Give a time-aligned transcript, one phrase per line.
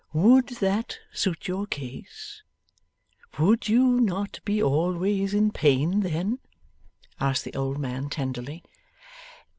[0.13, 2.41] 'Would that suit your case?
[3.37, 6.39] Would you not be always in pain then?'
[7.19, 8.63] asked the old man tenderly.